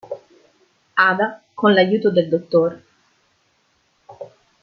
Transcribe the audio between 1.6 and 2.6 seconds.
l'aiuto del dott.